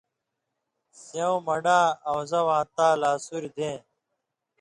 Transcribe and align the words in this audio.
سېوں 1.01 1.35
من٘ڈاں 1.45 1.85
اؤن٘زہ 2.09 2.41
واں 2.47 2.63
تا 2.75 2.87
لا 3.01 3.11
سُوریۡ 3.25 3.53
دېں، 3.55 3.77